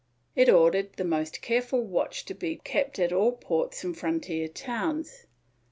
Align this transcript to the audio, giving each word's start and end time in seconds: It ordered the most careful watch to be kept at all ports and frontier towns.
It 0.35 0.49
ordered 0.49 0.93
the 0.93 1.03
most 1.03 1.43
careful 1.43 1.83
watch 1.83 2.25
to 2.25 2.33
be 2.33 2.55
kept 2.63 2.97
at 2.97 3.13
all 3.13 3.33
ports 3.33 3.83
and 3.83 3.95
frontier 3.95 4.47
towns. 4.47 5.27